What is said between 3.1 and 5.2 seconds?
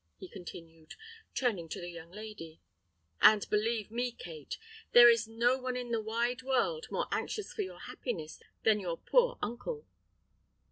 "and believe me, Kate, there